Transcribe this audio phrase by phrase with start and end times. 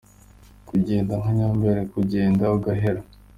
[0.67, 3.01] Kugenda nka nyomberi”: Kugenda ugahera.